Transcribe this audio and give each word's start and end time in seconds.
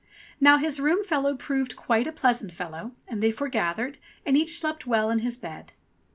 Now 0.39 0.57
his 0.57 0.79
room 0.79 1.03
fellow 1.03 1.35
proved 1.35 1.75
quite 1.75 2.07
a 2.07 2.11
pleasant 2.11 2.51
fellow, 2.51 2.93
and 3.07 3.21
they 3.21 3.31
foregathered, 3.31 3.99
and 4.25 4.35
each 4.35 4.57
slept 4.57 4.87
well 4.87 5.11
in 5.11 5.19
his 5.19 5.37
bed. 5.37 5.73